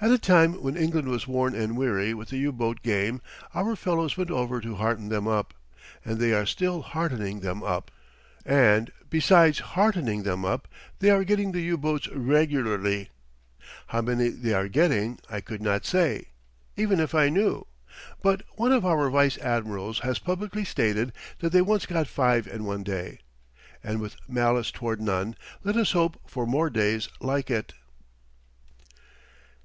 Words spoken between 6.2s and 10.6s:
they are still heartening them up; and, besides heartening them